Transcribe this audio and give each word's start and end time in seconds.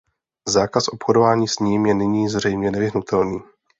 Zákaz 0.47 0.87
obchodování 0.87 1.47
s 1.47 1.59
ním 1.59 1.85
je 1.85 1.93
nyní 1.93 2.29
zřejmě 2.29 2.71
nevyhnutelný. 2.71 3.39